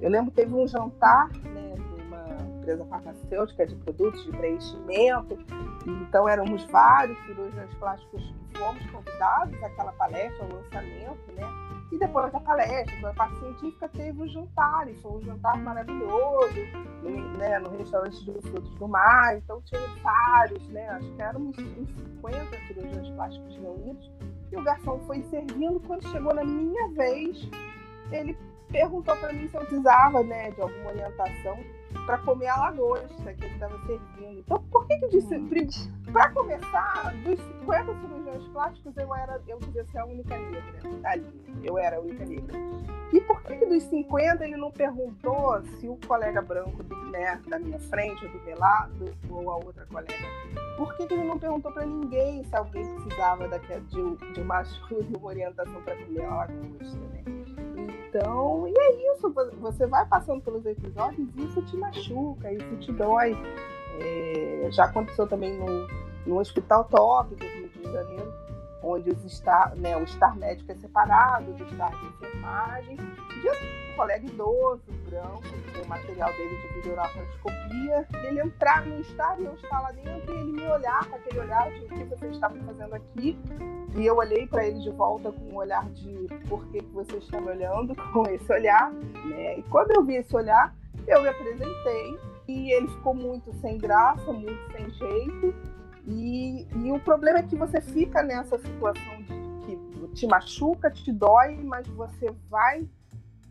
[0.00, 5.38] eu lembro que teve um jantar né, de uma empresa farmacêutica de produtos de preenchimento,
[5.86, 11.42] então éramos vários cirurgiões plásticos que fomos convidados àquela palestra, ao lançamento, né?
[11.90, 16.54] E depois da palestra, a parte científica teve jantar, e foi um jantar maravilhoso,
[17.02, 20.86] no, né, no restaurante dos Frutos do Mar, então tinha vários, né?
[20.90, 21.88] Acho que éramos uns
[22.20, 24.10] 50 cirurgiões plásticos reunidos
[24.50, 25.80] e o garçom foi servindo.
[25.80, 27.48] Quando chegou na minha vez,
[28.10, 28.36] ele
[28.70, 31.58] perguntou para mim se eu precisava, né, de alguma orientação
[32.06, 34.40] para comer a lagosta que ele estava servindo.
[34.40, 35.34] Então, por que que disse?
[35.34, 35.48] Uhum.
[36.12, 40.62] Para começar, dos 50 cirurgiões plásticos, eu era, eu devia ser a única negra
[41.04, 41.60] ali.
[41.62, 42.56] Eu era a única negra.
[43.12, 47.58] E por que, que dos 50 ele não perguntou se o colega branco né, da
[47.58, 50.12] minha frente, ou do meu lado, ou a outra colega,
[50.76, 54.58] por que, que ele não perguntou para ninguém se alguém precisava daquela, de, de uma
[54.58, 57.47] ajuda, uma orientação para comer a lagosta, né?
[58.08, 62.92] Então, e é isso, você vai passando pelos episódios e isso te machuca, isso te
[62.92, 63.36] dói.
[64.00, 65.86] É, já aconteceu também no,
[66.26, 68.32] no Hospital Top do Rio de Janeiro,
[68.82, 73.96] onde os estar, né, o estar médico é separado do estar de enfermagem, de um
[73.96, 79.80] colega idoso, tem o material dele de videolaparoscopia, ele entrar no estar e eu estar
[79.80, 82.94] lá dentro e ele me olhar com aquele olhar de o que você está fazendo
[82.94, 83.38] aqui.
[83.96, 87.40] E eu olhei para ele de volta com um olhar de por que você está
[87.40, 89.58] me olhando com esse olhar, né?
[89.58, 90.74] E quando eu vi esse olhar,
[91.06, 95.54] eu me apresentei e ele ficou muito sem graça, muito sem jeito.
[96.06, 101.12] E, e o problema é que você fica nessa situação de que te machuca, te
[101.12, 102.88] dói, mas você vai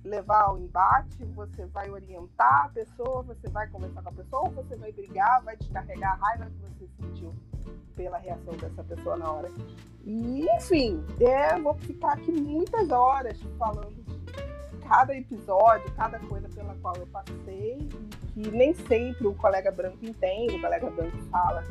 [0.08, 4.76] levar ao embate, você vai orientar a pessoa, você vai conversar com a pessoa, você
[4.76, 7.36] vai brigar, vai descarregar a raiva que você sentiu
[7.96, 9.52] pela reação dessa pessoa na hora.
[10.06, 16.74] E, enfim, é, vou ficar aqui muitas horas falando de cada episódio, cada coisa pela
[16.76, 17.90] qual eu passei,
[18.36, 21.64] e que nem sempre o colega branco entende, o colega branco fala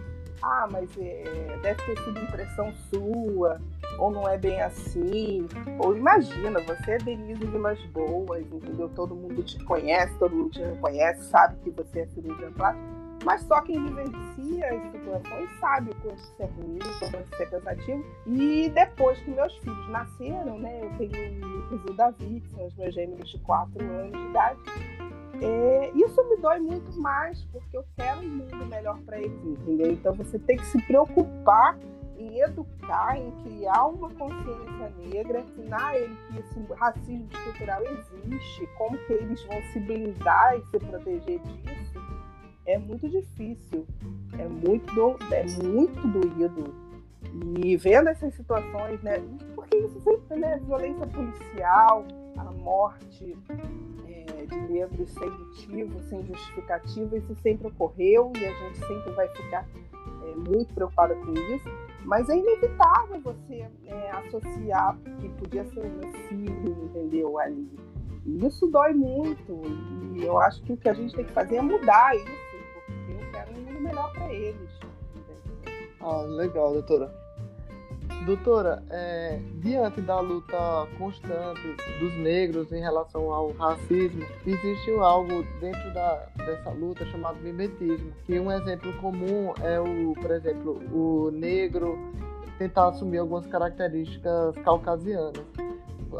[0.42, 1.24] ah, mas é,
[1.62, 3.60] deve ter sido impressão sua,
[3.98, 5.46] ou não é bem assim.
[5.78, 8.88] Ou imagina, você é Denise Vilas Boas, entendeu?
[8.94, 12.96] Todo mundo te conhece, todo mundo te reconhece, sabe que você é cirurgião plástico.
[13.24, 17.42] Mas só quem vivencia as situações sabe o quanto isso é ruim, o quanto isso
[17.42, 18.04] é cansativo.
[18.26, 20.80] E depois que meus filhos nasceram, né?
[20.82, 24.60] Eu tenho o Davi, que são os meus gêmeos de 4 anos de idade
[25.42, 29.92] é, isso me dói muito mais, porque eu quero um mundo melhor para eles, entendeu?
[29.92, 31.76] Então você tem que se preocupar
[32.18, 38.96] em educar, em criar uma consciência negra, ensinar ele que esse racismo estrutural existe, como
[39.06, 42.00] que eles vão se blindar e se proteger disso,
[42.66, 43.86] é muito difícil,
[44.38, 46.86] é muito, do, é muito doído.
[47.62, 49.22] E vendo essas situações, né?
[49.54, 50.58] Porque isso sempre, né?
[50.64, 52.04] Violência policial,
[52.36, 53.36] a morte,
[54.46, 59.66] de negros sem motivo, sem justificativa, isso sempre ocorreu e a gente sempre vai ficar
[60.24, 61.68] é, muito preocupada com isso,
[62.06, 67.68] mas é inevitável você é, associar que podia ser um filho, entendeu, ali.
[68.24, 69.60] E isso dói muito
[70.14, 72.26] e eu acho que o que a gente tem que fazer é mudar isso,
[72.86, 74.70] porque eu quero um mundo melhor para eles.
[76.00, 77.25] Ah, legal, doutora.
[78.24, 80.56] Doutora, é, diante da luta
[80.98, 81.60] constante
[82.00, 88.40] dos negros em relação ao racismo, existe algo dentro da, dessa luta chamado mimetismo, que
[88.40, 91.96] um exemplo comum é o, por exemplo, o negro
[92.58, 95.44] tentar assumir algumas características caucasianas.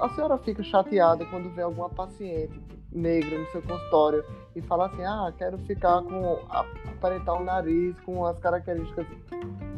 [0.01, 2.61] A senhora fica chateada quando vê alguma paciente
[2.93, 8.25] negra no seu consultório e fala assim, ah, quero ficar com aparentar o nariz com
[8.25, 9.07] as características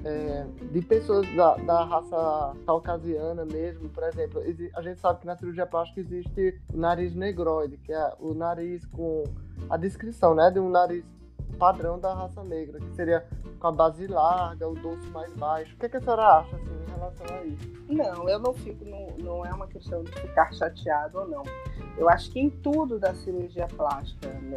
[0.04, 4.40] é, de pessoas da, da, raça caucasiana mesmo, por exemplo,
[4.74, 8.86] a gente sabe que na cirurgia plástica existe o nariz negroide, que é o nariz
[8.86, 9.24] com
[9.68, 11.04] a descrição, né, de um nariz
[11.58, 13.26] padrão da raça negra, que seria
[13.58, 15.74] com a base larga, o dorso mais baixo.
[15.74, 17.68] O que, é que a senhora acha assim, relação a isso?
[17.88, 21.42] Não, eu não fico, não, não é uma questão de ficar chateado ou não.
[21.96, 24.56] Eu acho que em tudo da cirurgia plástica, né,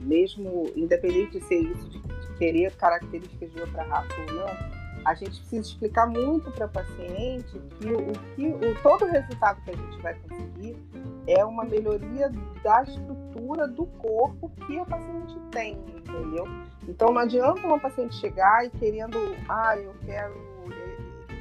[0.00, 2.00] mesmo independente de ser isso, de
[2.38, 7.58] querer características de outra raça ou não, a gente precisa explicar muito para o paciente
[7.78, 10.76] que o que o, todo o resultado que a gente vai conseguir
[11.26, 12.30] é uma melhoria
[12.62, 16.44] da estrutura do corpo que a paciente tem, entendeu?
[16.86, 20.49] Então não adianta uma paciente chegar e querendo, ah, eu quero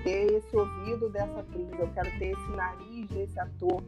[0.03, 3.83] ter esse ouvido dessa atriz, eu quero ter esse nariz desse ator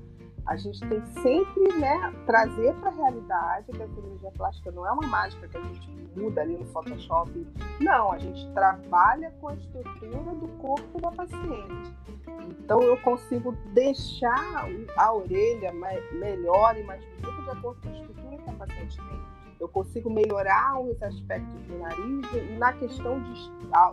[0.45, 4.91] a gente tem sempre né, trazer para a realidade que a cirurgia plástica não é
[4.91, 7.47] uma mágica que a gente muda ali no Photoshop.
[7.79, 11.95] Não, a gente trabalha com a estrutura do corpo da paciente.
[12.49, 17.91] Então eu consigo deixar a orelha mais, melhor e mais bonita de acordo com a
[17.91, 23.49] estrutura que a paciente tem eu consigo melhorar os aspectos do nariz na questão de,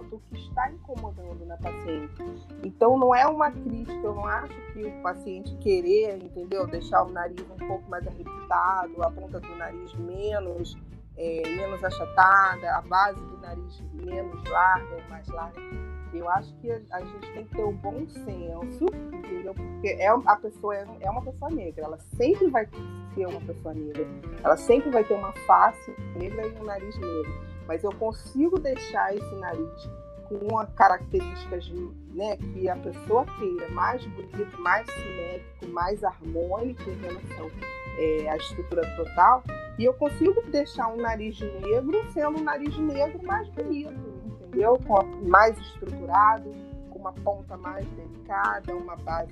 [0.09, 2.14] do que está incomodando na paciente.
[2.64, 7.11] Então, não é uma crítica, eu não acho que o paciente querer, entendeu, deixar o
[7.11, 10.74] nariz um pouco mais arrebitado, a ponta do nariz menos,
[11.18, 15.61] é, menos achatada, a base do nariz menos larga mais larga.
[16.12, 19.55] Eu acho que a, gente tem que ter o um bom senso, entendeu?
[19.55, 22.66] Porque é, a pessoa é, é uma pessoa negra, ela sempre vai
[23.14, 24.07] ser uma pessoa negra,
[24.42, 27.49] ela sempre vai ter uma face negra e um nariz negro.
[27.66, 29.88] Mas eu consigo deixar esse nariz
[30.29, 31.71] com características
[32.14, 37.51] né, que a pessoa queira, mais bonito, mais simétrico, mais harmônico em relação
[37.99, 39.42] é, à estrutura total,
[39.79, 44.17] e eu consigo deixar um nariz negro sendo um nariz negro mais bonito,
[44.48, 44.78] entendeu?
[45.26, 46.50] Mais estruturado,
[46.90, 49.30] com uma ponta mais delicada, uma base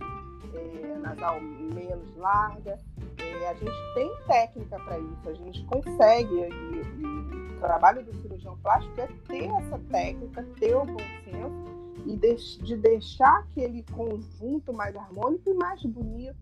[0.54, 2.78] é, nasal menos larga.
[3.18, 6.34] É, a gente tem técnica para isso, a gente consegue.
[6.34, 11.76] E, e, o trabalho do cirurgião plástico é ter essa técnica, ter o bom senso
[12.04, 16.36] e de, de deixar aquele conjunto mais harmônico e mais bonito,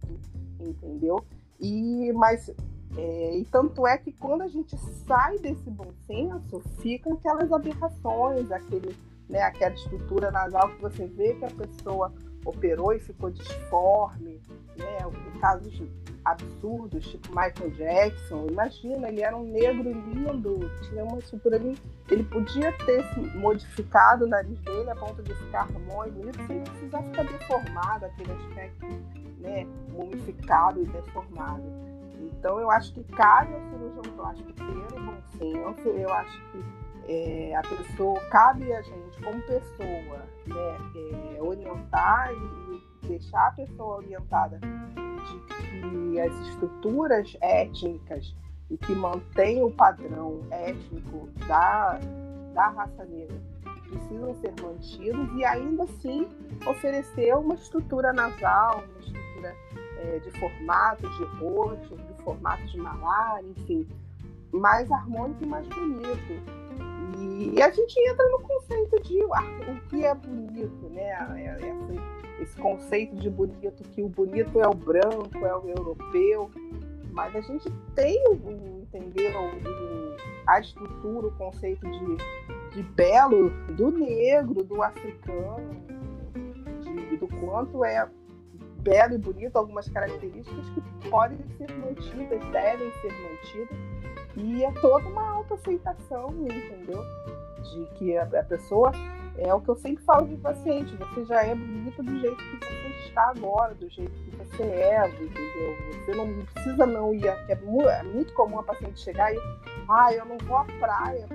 [0.61, 1.25] entendeu?
[1.61, 2.51] E mas
[2.97, 4.77] é, e tanto é que quando a gente
[5.07, 8.97] sai desse bom senso, ficam aquelas aberrações, aquele,
[9.29, 12.13] né, aquela estrutura nasal que você vê que a pessoa
[12.45, 14.41] operou e ficou disforme,
[14.77, 14.99] né,
[15.41, 15.83] casos
[16.25, 18.47] absurdos, tipo Michael Jackson.
[18.49, 21.77] Imagina, ele era um negro lindo, tinha uma estrutura ali.
[22.11, 23.05] Ele podia ter
[23.37, 28.87] modificado o nariz dele a ponto de ficar harmônico, sem precisar ficar deformado, aquele aspecto
[29.39, 31.94] né, mumificado e deformado.
[32.45, 36.63] Então, eu acho que cabe ao cirurgião plástico ter bom senso, eu acho que
[37.11, 43.97] é, a pessoa, cabe a gente, como pessoa, né, é, orientar e deixar a pessoa
[43.97, 48.37] orientada de que as estruturas étnicas
[48.69, 51.99] e que mantêm o padrão étnico da,
[52.53, 53.41] da raça negra
[53.89, 56.29] precisam ser mantidos e ainda assim
[56.67, 59.57] oferecer uma estrutura nasal, uma estrutura
[60.05, 63.87] é, de formato de rosto, de formato de malar, enfim,
[64.53, 66.65] mais harmônico e mais bonito.
[67.19, 71.11] E, a gente entra no conceito de o que é bonito, né?
[71.37, 76.51] É, esse, esse conceito de bonito, que o bonito é o branco, é o europeu,
[77.13, 78.23] mas a gente tem,
[78.83, 79.33] entendeu,
[80.47, 82.17] a estrutura, o conceito de,
[82.75, 85.71] de belo do negro, do africano,
[86.83, 88.09] de, do quanto é
[88.85, 93.79] belo e bonito, algumas características que podem ser mantidas, devem ser mantidas,
[94.37, 97.03] e é toda uma autoaceitação, entendeu?
[97.63, 98.93] De que a, a pessoa
[99.39, 102.67] é o que eu sempre falo de paciente, você já é bonita do jeito que
[102.67, 106.05] você está agora, do jeito que você é, entendeu?
[106.05, 109.39] Você não precisa não ir, é, é muito comum a paciente chegar e,
[109.89, 111.27] ah, eu não vou à praia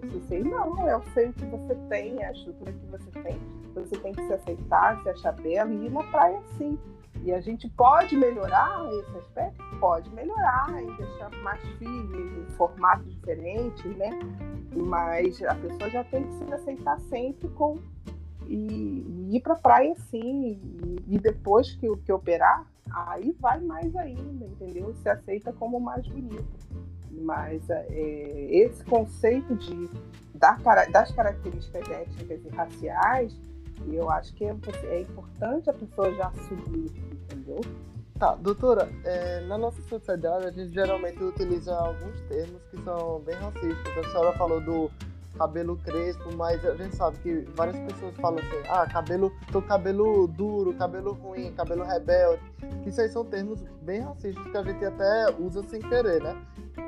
[0.00, 0.44] desse seio.
[0.44, 3.38] Não, é o seio que você tem, a estrutura que você tem.
[3.74, 6.78] Você tem que se aceitar, se achar bela e ir na praia sim.
[7.22, 9.62] E a gente pode melhorar esse aspecto?
[9.78, 14.10] Pode melhorar e deixar mais firme, em formatos diferentes, né?
[14.74, 17.78] Mas a pessoa já tem que se aceitar sempre com
[18.46, 20.58] e, e ir para praia sim.
[20.62, 24.94] E, e, depois que, que operar, aí vai mais ainda, entendeu?
[24.94, 26.48] Se aceita como mais bonito.
[27.10, 27.86] Mas é,
[28.50, 29.90] esse conceito de,
[30.34, 33.50] das características étnicas e raciais
[33.88, 36.92] eu acho que é, é importante a pessoa já assumir,
[37.22, 37.60] entendeu?
[38.18, 43.34] Tá, doutora, é, na nossa sociedade a gente geralmente utiliza alguns termos que são bem
[43.36, 43.98] racistas.
[43.98, 44.90] A senhora falou do
[45.38, 50.26] cabelo crespo, mas a gente sabe que várias pessoas falam assim, ah, cabelo, tô cabelo
[50.26, 52.42] duro, cabelo ruim, cabelo rebelde,
[52.82, 56.36] que isso aí são termos bem racistas que a gente até usa sem querer, né?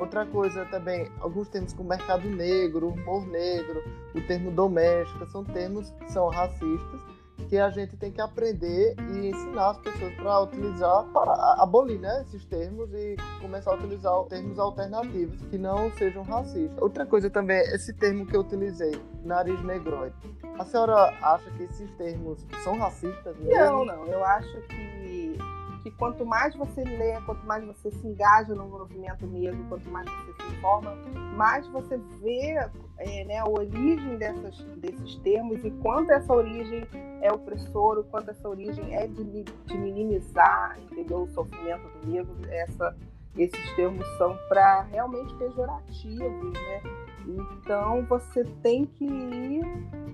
[0.03, 5.91] Outra coisa também, alguns termos como mercado negro, humor negro, o termo doméstica, são termos
[5.91, 7.01] que são racistas
[7.49, 12.23] que a gente tem que aprender e ensinar as pessoas para utilizar, para abolir né,
[12.23, 16.83] esses termos e começar a utilizar termos alternativos que não sejam racistas.
[16.83, 20.17] Outra coisa também, esse termo que eu utilizei, nariz negroide.
[20.59, 23.55] A senhora acha que esses termos são racistas mesmo?
[23.55, 24.07] Não, não.
[24.07, 25.39] Eu acho que
[25.83, 30.07] que quanto mais você lê, quanto mais você se engaja no movimento negro, quanto mais
[30.09, 30.95] você se informa,
[31.37, 32.55] mais você vê
[32.99, 36.87] é, né, a origem dessas, desses termos e quanto essa origem
[37.21, 42.37] é opressora, o quanto essa origem é de, de minimizar entendeu, o sofrimento do negro.
[42.49, 42.97] Essa,
[43.37, 46.83] esses termos são para realmente pejorativos, né?
[47.27, 49.63] Então você tem que ir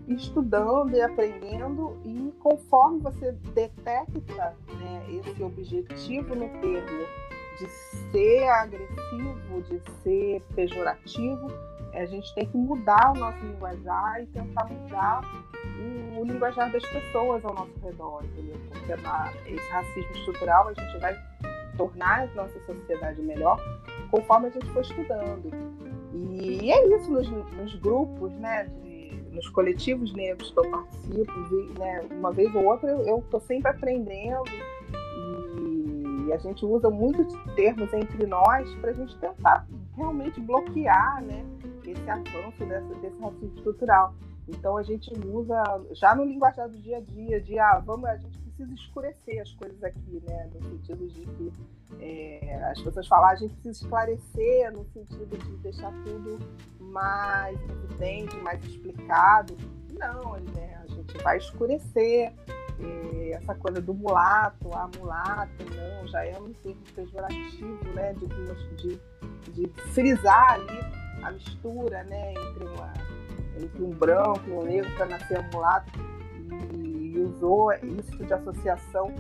[0.09, 7.07] estudando e aprendendo e conforme você detecta né, esse objetivo no termo
[7.59, 7.69] de
[8.13, 11.49] ser agressivo, de ser pejorativo,
[11.93, 15.21] a gente tem que mudar o nosso linguajar e tentar mudar
[16.17, 18.57] o, linguajar das pessoas ao nosso redor, entendeu?
[18.69, 18.93] Porque
[19.51, 21.17] esse racismo estrutural a gente vai
[21.77, 23.59] tornar a nossa sociedade melhor
[24.11, 25.51] conforme a gente for estudando.
[26.13, 28.65] E é isso nos, nos grupos, né?
[28.65, 28.99] De,
[29.33, 31.33] nos coletivos negros que eu participo,
[31.79, 34.43] né, uma vez ou outra eu estou sempre aprendendo
[36.29, 41.45] e a gente usa muitos termos entre nós para a gente tentar realmente bloquear né,
[41.87, 44.15] esse avanço dessa, desse racismo estrutural.
[44.47, 48.17] Então a gente usa já no linguajar do dia a dia, de ah, vamos, a
[48.17, 50.51] gente precisa escurecer as coisas aqui, né?
[50.53, 51.53] No sentido de que
[52.01, 56.39] é, as pessoas falam, ah, a gente precisa esclarecer, no sentido de deixar tudo
[56.81, 59.57] mais evidente, mais explicado.
[59.93, 60.83] Não, né?
[60.83, 62.33] a gente vai escurecer.
[62.81, 68.13] É, essa coisa do mulato, a mulata, não, já é um termo pejorativo, né?
[68.15, 68.27] De,
[68.77, 69.01] de,
[69.53, 70.79] de frisar ali
[71.25, 72.35] a mistura, né?
[72.35, 72.93] Entre uma
[73.61, 75.91] entre um branco e um negro para nascer um mulato
[76.77, 79.13] e, e, usou isso de associação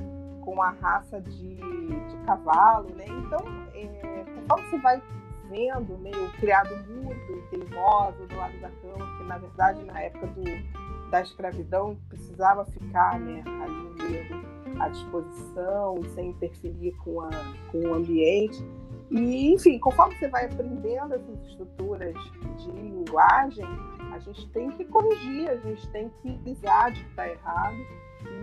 [0.42, 3.06] com a raça de, de cavalo, né?
[3.06, 3.40] Então,
[3.74, 5.02] é, conforme você vai
[5.48, 7.16] vendo meio criado mudo,
[7.50, 13.18] teimoso do lado da cama, que na verdade na época do, da escravidão precisava ficar
[13.18, 17.30] né, ali o negro à disposição, sem interferir com, a,
[17.70, 18.62] com o ambiente.
[19.10, 22.14] E, enfim, conforme você vai aprendendo essas estruturas
[22.58, 23.66] de linguagem,
[24.12, 27.76] a gente tem que corrigir, a gente tem que dizer de que está errado.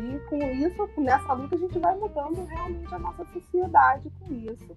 [0.01, 4.75] E com isso, nessa luta, a gente vai mudando realmente a nossa sociedade com isso.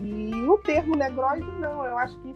[0.00, 2.34] E o termo negroide, não, eu acho que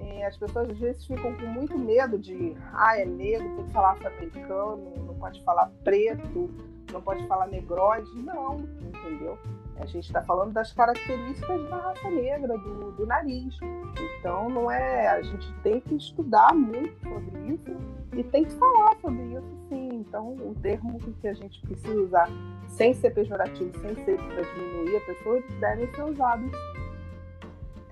[0.00, 3.72] é, as pessoas às vezes ficam com muito medo de, ah, é negro, tem que
[3.72, 6.50] falar afro-americano, não pode falar preto,
[6.92, 8.10] não pode falar negroide.
[8.22, 9.38] Não, entendeu?
[9.78, 13.54] A gente está falando das características da raça negra, do, do, nariz.
[14.18, 15.08] Então, não é.
[15.08, 17.76] A gente tem que estudar muito sobre isso
[18.14, 19.88] e tem que falar sobre isso, sim.
[19.96, 22.28] Então, o termo que a gente precisa usar,
[22.68, 26.50] sem ser pejorativo, sem ser para diminuir a pessoa, devem ser usados.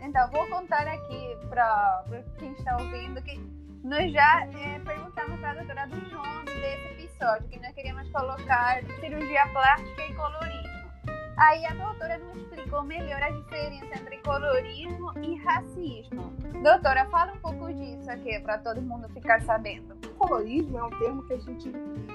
[0.00, 2.04] Então, vou contar aqui para
[2.38, 3.38] quem está ouvindo que
[3.84, 8.82] nós já é, perguntamos para a doutora do nome desse episódio, que nós queríamos colocar
[9.00, 10.63] cirurgia plástica e colorismo.
[11.36, 16.32] Aí a doutora nos explicou melhor a diferença entre colorismo e racismo.
[16.62, 19.96] Doutora, fala um pouco disso aqui para todo mundo ficar sabendo.
[20.16, 21.72] Colorismo é um termo que a gente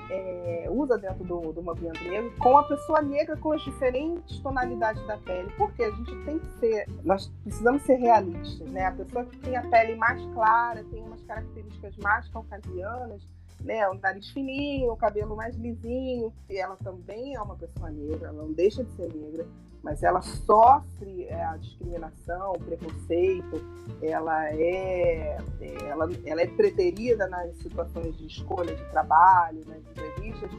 [0.09, 5.05] é, usa dentro do, do movimento negro com a pessoa negra com as diferentes tonalidades
[5.05, 5.51] da pele.
[5.57, 8.86] Porque a gente tem que ser, nós precisamos ser realistas, né?
[8.86, 13.28] A pessoa que tem a pele mais clara, tem umas características mais caucasianas,
[13.62, 16.34] né, o nariz fininho, o cabelo mais lisinho.
[16.49, 19.45] E ela também é uma pessoa negra, ela não deixa de ser negra,
[19.84, 23.62] mas ela sofre é, a discriminação, o preconceito,
[24.01, 30.51] ela é, é, ela, ela é preterida nas situações de escolha de trabalho, nas entrevistas,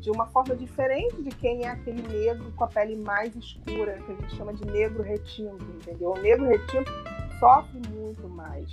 [0.00, 4.12] de uma forma diferente de quem é aquele negro com a pele mais escura, que
[4.12, 6.12] a gente chama de negro retinto, entendeu?
[6.12, 6.90] O negro retinto
[7.38, 8.66] sofre muito mais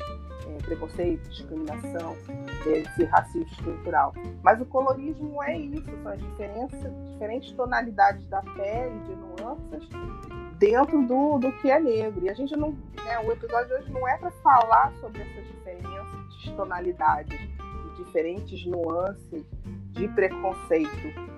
[0.47, 2.15] é, preconceito, discriminação,
[2.65, 4.13] esse racismo estrutural.
[4.43, 9.89] Mas o colorismo é isso, são as diferenças, diferentes tonalidades da pele, de nuances,
[10.57, 12.25] dentro do, do que é negro.
[12.25, 12.71] E a gente não.
[12.71, 18.03] Né, o episódio de hoje não é para falar sobre essas diferenças de tonalidades, de
[18.03, 19.45] diferentes nuances
[19.91, 20.89] de preconceito.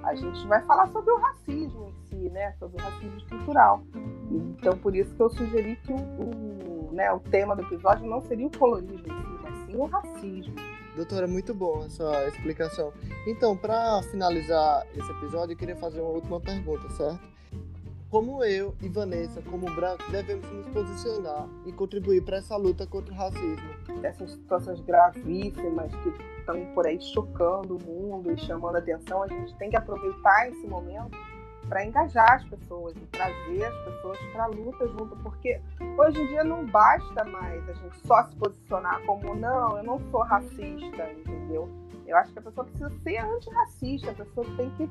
[0.03, 2.53] A gente vai falar sobre o racismo em si, né?
[2.53, 3.83] Sobre o racismo estrutural.
[4.31, 6.66] Então, por isso que eu sugeri que o, o
[6.97, 9.03] né, o tema do episódio não seria o colorismo
[9.43, 10.55] mas sim o racismo.
[10.95, 12.91] Doutora, muito bom essa explicação.
[13.27, 17.37] Então, para finalizar esse episódio, eu queria fazer uma última pergunta, certo?
[18.09, 23.13] Como eu e Vanessa, como branco, devemos nos posicionar e contribuir para essa luta contra
[23.13, 23.69] o racismo?
[24.01, 29.27] Essas situações gravíssimas que estão por aí chocando o mundo e chamando a atenção, a
[29.27, 31.15] gente tem que aproveitar esse momento
[31.67, 35.59] para engajar as pessoas e trazer as pessoas para a luta junto, porque
[35.97, 39.99] hoje em dia não basta mais a gente só se posicionar como não, eu não
[40.11, 41.69] sou racista, entendeu?
[42.05, 44.89] Eu acho que a pessoa precisa ser antirracista, a pessoa tem que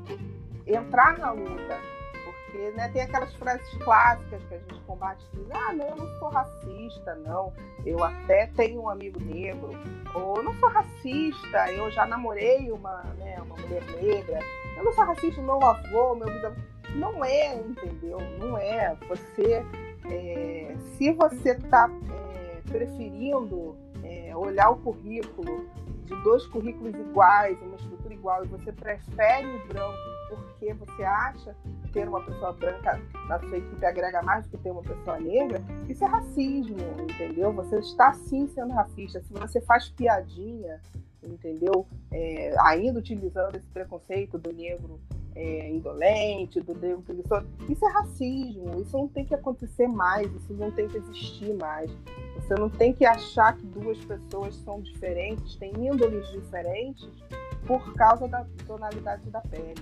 [0.66, 1.78] entrar na luta,
[2.24, 6.18] porque né, tem aquelas frases clássicas que a gente combate, diz, ah, não, eu não
[6.18, 7.52] sou racista, não,
[7.86, 9.70] eu até tenho um amigo negro,
[10.14, 14.40] ou eu não sou racista, eu já namorei uma, né, uma mulher negra,
[14.76, 16.56] eu não sou racista, meu avô, meu bisavô.
[16.94, 18.18] Não é, entendeu?
[18.38, 18.96] Não é.
[19.08, 19.64] Você,
[20.10, 25.66] é, se você está é, preferindo é, olhar o currículo
[26.04, 31.54] de dois currículos iguais, uma estrutura igual, e você prefere o branco porque você acha
[31.92, 35.62] ter uma pessoa branca na sua equipe agrega mais do que ter uma pessoa negra,
[35.88, 37.52] isso é racismo, entendeu?
[37.52, 39.22] Você está sim sendo racista.
[39.22, 40.80] Se você faz piadinha
[41.26, 41.86] entendeu?
[42.10, 45.00] É, ainda utilizando esse preconceito do negro
[45.34, 47.46] é, indolente, do negro preguiçoso.
[47.68, 51.90] Isso é racismo, isso não tem que acontecer mais, isso não tem que existir mais.
[52.36, 57.08] Você não tem que achar que duas pessoas são diferentes, têm índoles diferentes
[57.66, 59.74] por causa da tonalidade da pele.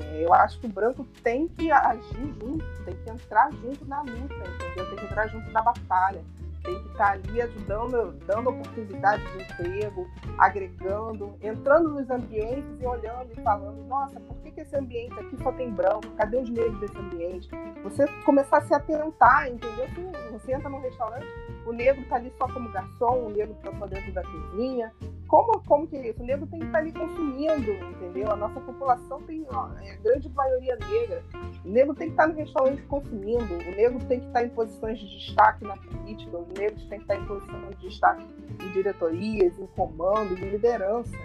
[0.00, 4.00] É, eu acho que o branco tem que agir junto, tem que entrar junto na
[4.00, 4.88] luta, entendeu?
[4.88, 6.22] Tem que entrar junto na batalha
[6.62, 10.08] tem que estar ali ajudando, dando oportunidade de emprego,
[10.38, 15.36] agregando, entrando nos ambientes e olhando e falando, nossa, por que, que esse ambiente aqui
[15.42, 16.08] só tem branco?
[16.16, 17.48] Cadê os negros desse ambiente?
[17.82, 19.86] Você começar a se atentar, entendeu?
[20.32, 21.26] Você entra num restaurante,
[21.66, 24.92] o negro está ali só como garçom, o negro está só dentro da cozinha.
[25.32, 26.22] Como, como que é isso?
[26.22, 28.30] O negro tem que estar tá ali consumindo, entendeu?
[28.30, 31.24] A nossa população tem ó, é a grande maioria negra.
[31.64, 34.44] O negro tem que estar tá no restaurante consumindo, o negro tem que estar tá
[34.44, 38.26] em posições de destaque na política, os negros têm que estar em posições de destaque
[38.62, 41.16] em diretorias, em comando, em liderança,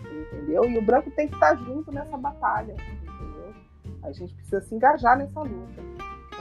[0.00, 0.64] entendeu?
[0.64, 3.54] E o branco tem que estar junto nessa batalha, entendeu?
[4.02, 5.80] A gente precisa se engajar nessa luta.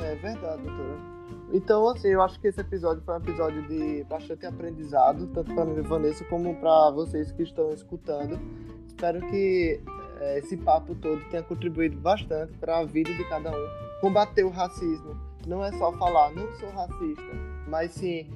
[0.02, 1.11] É verdade, doutora.
[1.54, 5.66] Então, assim, eu acho que esse episódio foi um episódio de bastante aprendizado, tanto para
[5.66, 8.40] mim e Vanessa, como para vocês que estão escutando.
[8.88, 9.82] Espero que
[10.22, 13.68] é, esse papo todo tenha contribuído bastante para a vida de cada um.
[14.00, 17.22] Combater o racismo não é só falar, não sou racista,
[17.68, 18.30] mas sim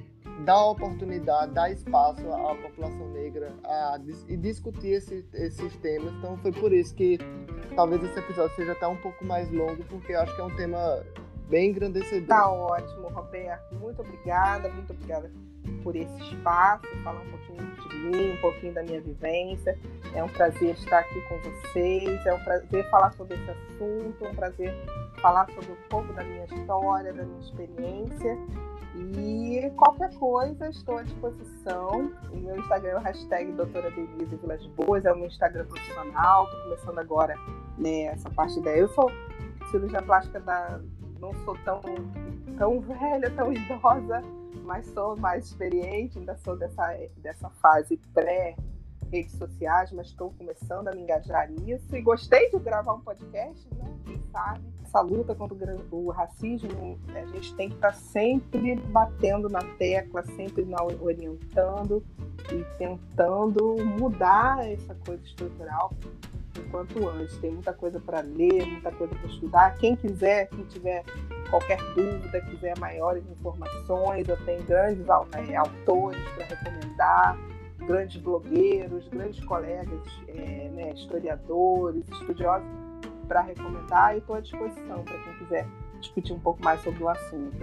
[0.43, 3.97] dar oportunidade, dar espaço à população negra a,
[4.27, 6.13] e discutir esse, esses temas.
[6.15, 7.17] Então, foi por isso que
[7.75, 10.55] talvez esse episódio seja até um pouco mais longo, porque eu acho que é um
[10.57, 11.01] tema
[11.47, 12.27] bem engrandecedor.
[12.27, 13.75] Tá ótimo, Roberto.
[13.75, 15.31] Muito obrigada, muito obrigada
[15.83, 19.77] por esse espaço, falar um pouquinho de mim, um pouquinho da minha vivência.
[20.13, 24.29] É um prazer estar aqui com vocês, é um prazer falar sobre esse assunto, é
[24.29, 24.73] um prazer
[25.21, 28.37] falar sobre um pouco da minha história, da minha experiência.
[28.95, 32.11] E qualquer coisa, estou à disposição.
[32.31, 36.45] O meu Instagram é o hashtag doutora Denise Vilas Boas, é o meu Instagram profissional.
[36.45, 37.35] Estou começando agora
[37.77, 38.71] né, essa parte da.
[38.71, 39.11] Eu sou
[39.69, 40.79] cirurgia plástica da,
[41.19, 41.81] não sou tão,
[42.57, 44.21] tão velha, tão idosa,
[44.63, 48.55] mas sou mais experiente, ainda sou dessa, dessa fase pré
[49.11, 53.67] redes sociais, mas estou começando a me engajar nisso e gostei de gravar um podcast,
[53.75, 53.89] né?
[54.05, 54.61] Quem sabe?
[54.83, 60.65] Essa luta contra o racismo, a gente tem que estar sempre batendo na tecla, sempre
[61.01, 62.03] orientando
[62.51, 65.93] e tentando mudar essa coisa estrutural
[66.63, 67.37] quanto antes.
[67.37, 69.75] Tem muita coisa para ler, muita coisa para estudar.
[69.77, 71.03] Quem quiser, quem tiver
[71.49, 77.37] qualquer dúvida, quiser maiores informações, eu tenho grandes é, autores para recomendar,
[77.85, 82.67] grandes blogueiros, grandes colegas, é, né, historiadores, estudiosos
[83.27, 85.67] para recomendar e estou à disposição para quem quiser
[85.99, 87.57] discutir um pouco mais sobre o assunto.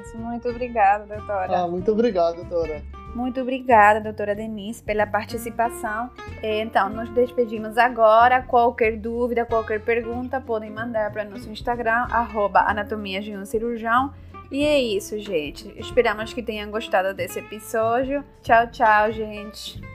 [0.00, 1.58] Isso, muito obrigada, doutora.
[1.58, 2.82] Ah, muito obrigada, doutora.
[3.14, 6.10] Muito obrigada, doutora Denise, pela participação.
[6.42, 8.42] É, então, nos despedimos agora.
[8.42, 14.12] Qualquer dúvida, qualquer pergunta, podem mandar para nosso Instagram, arroba anatomia de um cirurgião.
[14.50, 15.72] E é isso, gente.
[15.78, 18.24] Esperamos que tenham gostado desse episódio.
[18.42, 19.93] Tchau, tchau, gente.